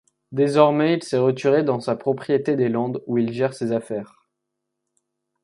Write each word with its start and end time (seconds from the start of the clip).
Désormais, 0.31 0.95
il 0.95 1.03
s'est 1.03 1.19
retiré 1.19 1.63
dans 1.63 1.79
sa 1.79 1.95
propriété 1.95 2.55
des 2.55 2.69
Landes 2.69 3.03
où 3.05 3.19
il 3.19 3.31
gère 3.33 3.53
ses 3.53 3.71
affaires. 3.71 4.27